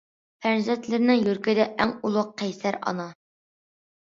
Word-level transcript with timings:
پەرزەنتلىرىنىڭ 0.45 1.19
يۈرىكىدە 1.27 1.67
ئەڭ 1.85 1.93
ئۇلۇغ 2.01 2.33
قەيسەر 2.43 2.81
ئانا. 2.93 3.07